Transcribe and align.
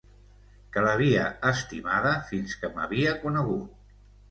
Que 0.77 0.81
l'havia 0.85 1.25
estimada 1.51 2.15
fins 2.33 2.59
que 2.63 2.73
m'havia 2.79 3.15
conegut. 3.23 3.97